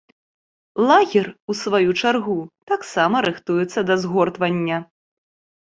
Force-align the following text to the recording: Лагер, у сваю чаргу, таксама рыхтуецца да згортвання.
Лагер, 0.91 1.27
у 1.51 1.55
сваю 1.59 1.91
чаргу, 2.01 2.39
таксама 2.73 3.23
рыхтуецца 3.29 3.79
да 3.93 4.01
згортвання. 4.07 4.83